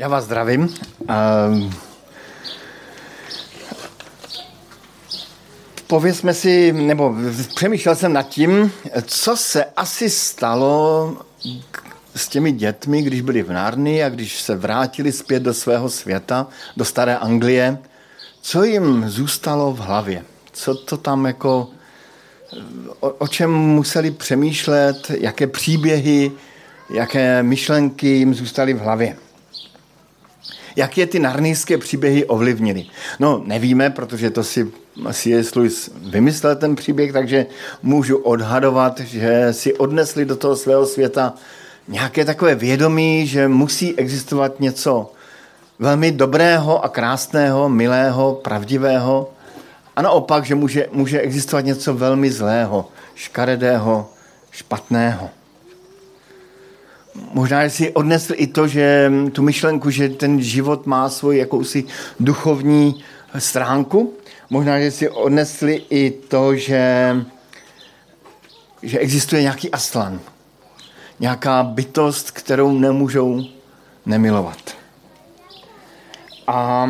[0.00, 0.62] Já vás zdravím.
[0.62, 1.72] Uh,
[5.86, 7.14] povězme si, nebo
[7.56, 11.16] přemýšlel jsem nad tím, co se asi stalo
[12.16, 16.46] s těmi dětmi, když byli v Nárny a když se vrátili zpět do svého světa,
[16.76, 17.78] do staré Anglie,
[18.40, 20.24] co jim zůstalo v hlavě?
[20.52, 21.68] Co to tam jako,
[23.00, 26.32] o, o čem museli přemýšlet, jaké příběhy,
[26.90, 29.16] jaké myšlenky jim zůstaly v hlavě?
[30.76, 32.84] Jak je ty narnijské příběhy ovlivnily?
[33.18, 34.72] No, nevíme, protože to si
[35.12, 35.54] C.S.
[35.54, 37.46] Lewis vymyslel ten příběh, takže
[37.82, 41.34] můžu odhadovat, že si odnesli do toho svého světa
[41.88, 45.12] nějaké takové vědomí, že musí existovat něco
[45.78, 49.30] velmi dobrého a krásného, milého, pravdivého
[49.96, 54.10] a naopak, že může, může existovat něco velmi zlého, škaredého,
[54.50, 55.30] špatného.
[57.14, 61.84] Možná, že si odnesl i to, že tu myšlenku, že ten život má svoji jakousi
[62.20, 63.04] duchovní
[63.38, 64.14] stránku.
[64.50, 67.16] Možná, že si odnesli i to, že,
[68.82, 70.20] že existuje nějaký aslan.
[71.20, 73.44] Nějaká bytost, kterou nemůžou
[74.06, 74.76] nemilovat.
[76.46, 76.88] A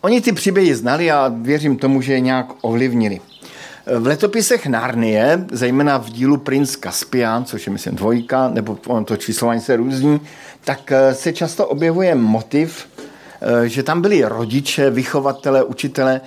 [0.00, 3.20] oni ty příběhy znali a věřím tomu, že je nějak ovlivnili.
[3.86, 9.60] V letopisech Narnie, zejména v dílu Prince Caspian, což je myslím dvojka, nebo to číslování
[9.60, 10.20] se různí,
[10.64, 12.88] tak eh, se často objevuje motiv,
[13.40, 16.20] eh, že tam byli rodiče, vychovatele, učitele,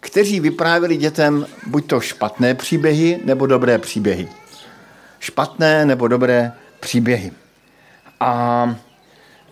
[0.00, 4.28] kteří vyprávěli dětem buď to špatné příběhy, nebo dobré příběhy.
[5.18, 7.32] Špatné nebo dobré příběhy.
[8.20, 8.74] A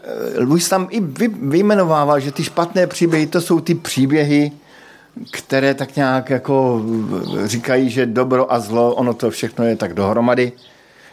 [0.02, 1.00] eh, Luis tam i
[1.42, 4.52] vyjmenovával, že ty špatné příběhy, to jsou ty příběhy,
[5.30, 6.82] které tak nějak jako
[7.44, 10.52] říkají, že dobro a zlo, ono to všechno je tak dohromady.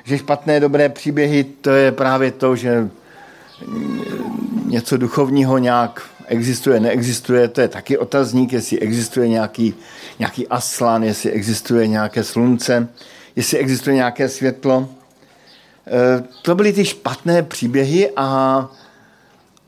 [0.03, 2.89] Že špatné, dobré příběhy, to je právě to, že
[4.65, 9.73] něco duchovního nějak existuje, neexistuje, to je taky otazník, jestli existuje nějaký,
[10.19, 12.87] nějaký aslan, jestli existuje nějaké slunce,
[13.35, 14.89] jestli existuje nějaké světlo.
[15.87, 18.69] E, to byly ty špatné příběhy, a,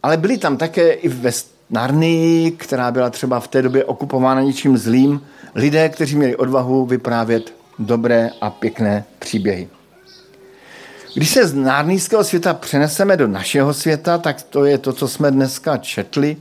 [0.04, 1.32] ale byly tam také i ve
[1.70, 5.22] Narnii, která byla třeba v té době okupována ničím zlým,
[5.56, 9.70] lidé, kteří měli odvahu vyprávět dobré a pěkné příběhy.
[11.16, 15.32] Když se z nárnýského světa přeneseme do našeho světa, tak to je to, co jsme
[15.32, 16.38] dneska četli.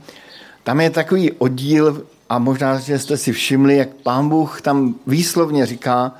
[0.63, 5.65] Tam je takový oddíl, a možná, že jste si všimli, jak pán Bůh tam výslovně
[5.65, 6.11] říká,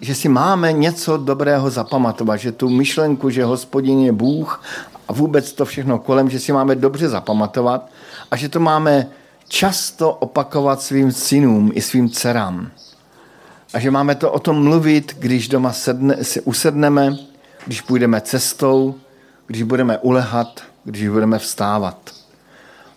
[0.00, 4.62] že si máme něco dobrého zapamatovat, že tu myšlenku, že hospodin je Bůh
[5.08, 7.90] a vůbec to všechno kolem, že si máme dobře zapamatovat
[8.30, 9.06] a že to máme
[9.48, 12.70] často opakovat svým synům i svým dcerám.
[13.74, 17.16] A že máme to o tom mluvit, když doma sedne, si usedneme,
[17.66, 18.94] když půjdeme cestou,
[19.46, 22.10] když budeme ulehat, když budeme vstávat.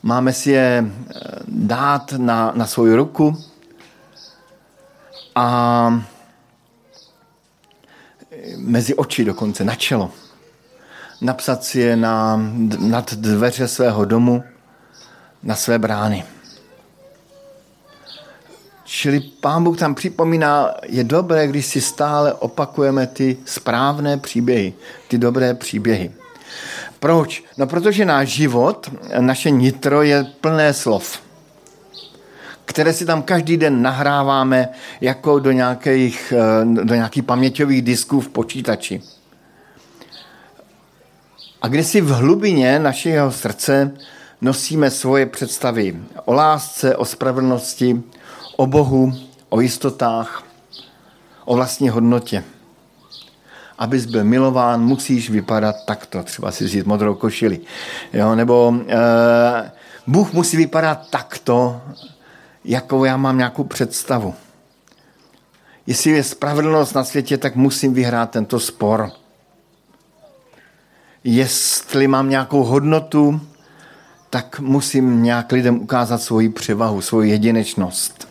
[0.03, 1.13] Máme si je eh,
[1.47, 3.37] dát na, na svou ruku
[5.35, 6.03] a
[8.57, 10.11] mezi oči dokonce, na čelo
[11.21, 12.41] napsat si je na,
[12.79, 14.43] nad dveře svého domu,
[15.43, 16.23] na své brány.
[18.83, 24.73] Čili pán Bůh tam připomíná, je dobré, když si stále opakujeme ty správné příběhy,
[25.07, 26.11] ty dobré příběhy.
[26.99, 27.43] Proč?
[27.57, 31.21] No protože náš život, naše nitro je plné slov,
[32.65, 34.69] které si tam každý den nahráváme
[35.01, 36.33] jako do nějakých,
[36.83, 39.01] do nějakých paměťových disků v počítači.
[41.67, 43.91] A když si v hlubině našeho srdce
[44.41, 48.03] nosíme svoje představy o lásce, o spravedlnosti,
[48.55, 49.13] o Bohu,
[49.49, 50.43] o jistotách,
[51.45, 52.43] o vlastní hodnotě.
[53.77, 56.23] Abys byl milován, musíš vypadat takto.
[56.23, 57.59] Třeba si vzít modrou košili.
[58.13, 58.35] Jo?
[58.35, 59.71] Nebo e,
[60.07, 61.81] Bůh musí vypadat takto,
[62.65, 64.35] jako já mám nějakou představu.
[65.87, 69.11] Jestli je spravedlnost na světě, tak musím vyhrát tento spor
[71.29, 73.41] jestli mám nějakou hodnotu,
[74.29, 78.27] tak musím nějak lidem ukázat svoji převahu, svoji jedinečnost.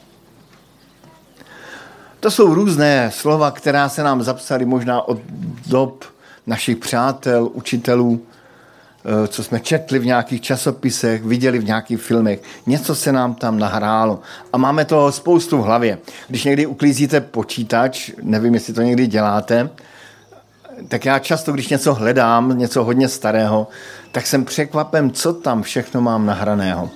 [2.21, 5.19] To jsou různé slova, která se nám zapsaly možná od
[5.67, 6.05] dob
[6.47, 8.21] našich přátel, učitelů,
[9.05, 12.43] eh, co jsme četli v nějakých časopisech, viděli v nějakých filmech.
[12.67, 14.21] Něco se nám tam nahrálo.
[14.53, 15.99] A máme toho spoustu v hlavě.
[16.29, 19.71] Když někdy uklízíte počítač, nevím, jestli to někdy děláte,
[20.89, 23.69] tak já často, když něco hledám, něco hodně starého,
[24.13, 26.91] tak jsem překvapen, co tam všechno mám nahraného.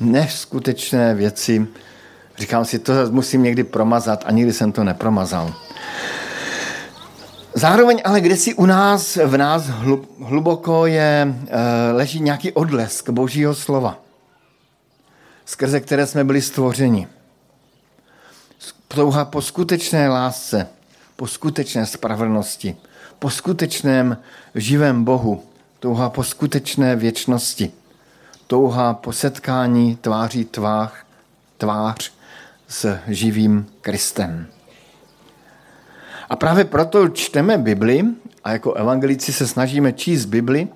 [0.00, 1.66] Neskutečné věci.
[2.38, 5.54] Říkám si, to musím někdy promazat a nikdy jsem to nepromazal.
[7.54, 9.66] Zároveň ale kde si u nás, v nás
[10.18, 13.98] hluboko je, eh, leží nějaký odlesk božího slova,
[15.44, 17.08] skrze které jsme byli stvořeni.
[18.88, 20.68] Touha po skutečné lásce,
[21.16, 22.76] po skutečné spravedlnosti,
[23.18, 24.16] po skutečném
[24.54, 25.42] živém Bohu,
[25.80, 27.72] touha po skutečné věčnosti,
[28.46, 30.92] touha po setkání tváří tvář,
[31.58, 32.12] tvář
[32.68, 34.46] s živým Kristem.
[36.28, 38.04] A právě proto čteme Bibli
[38.44, 40.68] a jako evangelici se snažíme číst Bibli.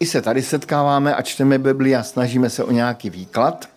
[0.00, 3.68] I se tady setkáváme a čteme Bibli a snažíme se o nějaký výklad,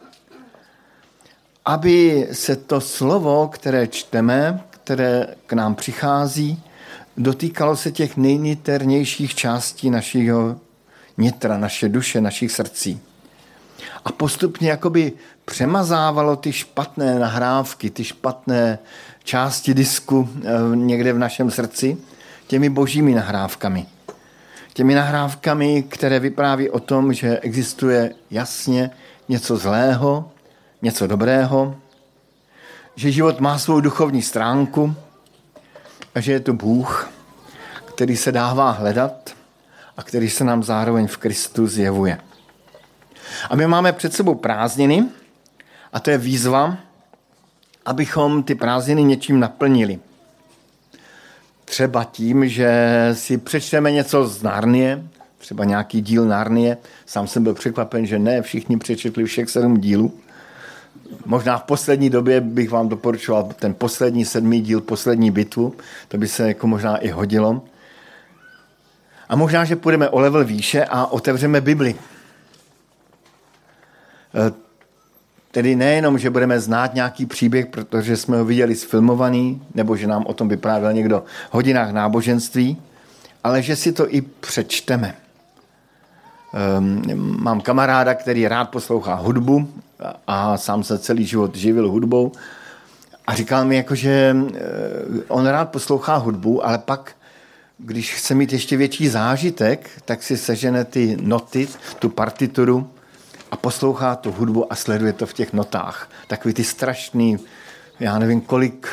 [1.66, 6.64] aby se to slovo, které čteme, které k nám přichází,
[7.18, 10.60] dotýkalo se těch nejniternějších částí našeho
[11.18, 13.02] nitra, naše duše, našich srdcí.
[14.06, 15.14] A postupně jakoby
[15.46, 18.80] přemazávalo ty špatné nahrávky, ty špatné
[19.24, 21.98] části disku eh, někde v našem srdci
[22.48, 23.86] těmi božími nahrávkami.
[24.74, 28.92] Těmi nahrávkami, které vypráví o tom, že existuje jasně
[29.30, 30.32] něco zlého,
[30.82, 31.76] něco dobrého,
[32.96, 34.96] že život má svou duchovní stránku
[36.18, 37.10] a že je to Bůh,
[37.86, 39.36] který se dává hledat
[39.98, 42.18] a který se nám zároveň v Kristu zjevuje.
[43.50, 45.06] A my máme před sebou prázdniny
[45.94, 46.78] a to je výzva,
[47.86, 50.00] abychom ty prázdniny něčím naplnili.
[51.66, 52.70] Třeba tím, že
[53.14, 55.04] si přečteme něco z Narnie,
[55.38, 56.78] třeba nějaký díl Narnie.
[57.06, 60.20] Sám jsem byl překvapen, že ne všichni přečetli všech sedm dílů.
[61.26, 65.74] Možná v poslední době bych vám doporučoval ten poslední sedmý díl, poslední bitvu.
[66.08, 67.62] To by se jako možná i hodilo.
[69.30, 71.96] A možná, že půjdeme o level výše a otevřeme Bibli.
[75.52, 80.26] Tedy nejenom, že budeme znát nějaký příběh, protože jsme ho viděli sfilmovaný, nebo že nám
[80.26, 82.82] o tom vyprávěl někdo v hodinách náboženství,
[83.44, 85.16] ale že si to i přečteme.
[86.78, 87.02] Um,
[87.42, 89.68] mám kamaráda, který rád poslouchá hudbu
[90.28, 92.32] a sám se celý život živil hudbou
[93.28, 94.60] a říkal mi, jako, že eh,
[95.28, 97.16] on rád poslouchá hudbu, ale pak,
[97.78, 101.68] když chce mít ještě větší zážitek, tak si sežene ty noty,
[102.00, 102.90] tu partituru
[103.52, 106.10] a poslouchá tu hudbu a sleduje to v těch notách.
[106.28, 107.38] Takový ty strašný,
[108.00, 108.88] já nevím, kolik,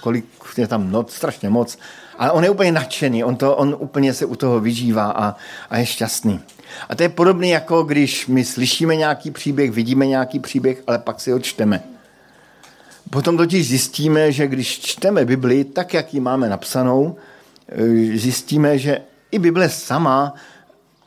[0.00, 0.24] kolik
[0.56, 1.78] je tam not, strašně moc.
[2.18, 5.36] Ale on je úplně nadšený, on, to, on úplně se u toho vyžívá a,
[5.70, 6.40] a je šťastný.
[6.88, 11.20] A to je podobné, jako když my slyšíme nějaký příběh, vidíme nějaký příběh, ale pak
[11.20, 11.82] si ho čteme.
[13.10, 17.16] Potom totiž zjistíme, že když čteme Bibli tak, jak ji máme napsanou,
[17.68, 20.34] eh, zjistíme, že i Bible sama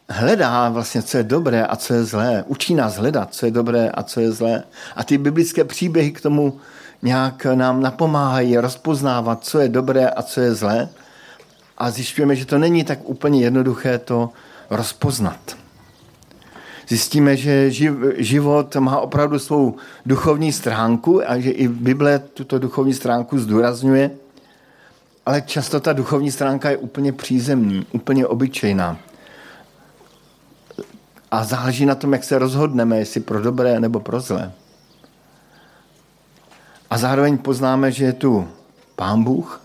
[0.10, 2.44] hledá vlastně, co je dobré a co je zlé.
[2.48, 4.64] Učí nás hledat, co je dobré a co je zlé.
[4.96, 6.60] A ty biblické příběhy k tomu
[7.02, 10.90] nějak nám napomáhají rozpoznávat, co je dobré a co je zlé.
[11.78, 14.30] A zjišťujeme, že to není tak úplně jednoduché to
[14.70, 15.58] rozpoznat.
[16.88, 17.72] Zjistíme, že
[18.18, 19.76] život má opravdu svou
[20.06, 24.12] duchovní stránku a že i Bible tuto duchovní stránku zdůrazňuje,
[25.26, 28.98] ale často ta duchovní stránka je úplně přízemní, úplně obyčejná.
[31.32, 34.52] A záleží na tom, jak se rozhodneme, jestli pro dobré nebo pro zlé.
[36.92, 38.48] A zároveň poznáme, že je tu
[38.96, 39.64] Pán Bůh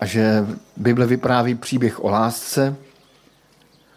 [0.00, 0.46] a že
[0.76, 2.76] Bible vypráví příběh o lásce,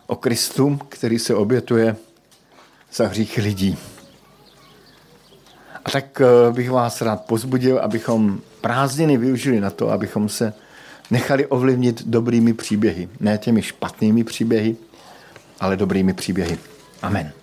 [0.07, 1.95] o Kristu, který se obětuje
[2.93, 3.77] za hříchy lidí.
[5.85, 10.53] A tak eh, bych vás rád pozbudil, abychom prázdniny využili na to, abychom se
[11.11, 14.75] nechali ovlivnit dobrými příběhy, ne těmi špatnými příběhy,
[15.59, 16.57] ale dobrými příběhy.
[17.01, 17.42] Amen.